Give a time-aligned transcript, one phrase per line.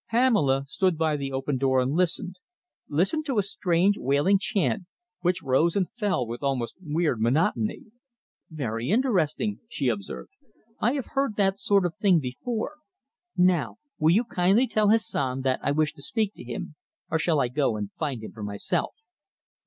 [0.09, 2.39] Pamela stood by the open door and listened
[2.89, 4.85] listened to a strange, wailing chant,
[5.19, 7.83] which rose and fell with almost weird monotony.
[8.49, 10.31] "Very interesting," she observed.
[10.79, 12.77] "I have heard that sort of thing before.
[13.37, 16.73] Now will you kindly tell Hassan that I wish to speak to him,
[17.11, 18.95] or shall I go and find him for myself?"